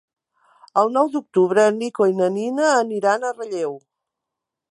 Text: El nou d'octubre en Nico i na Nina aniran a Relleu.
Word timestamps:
El 0.81 0.89
nou 0.95 1.09
d'octubre 1.15 1.65
en 1.73 1.77
Nico 1.83 2.09
i 2.13 2.17
na 2.23 2.31
Nina 2.39 2.65
aniran 2.79 3.27
a 3.31 3.35
Relleu. 3.37 3.77